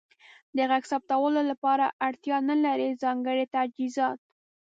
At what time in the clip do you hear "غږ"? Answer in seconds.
0.69-0.83